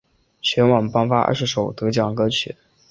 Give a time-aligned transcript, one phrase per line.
[0.41, 2.55] 全晚颁发二十首得奖歌曲。